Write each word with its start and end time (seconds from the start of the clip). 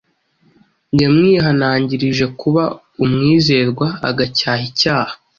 yamwihanangirije 1.01 2.25
kuba 2.39 2.63
umwizerwa 3.03 3.87
agacyaha 4.09 4.61
icyaha 4.69 5.13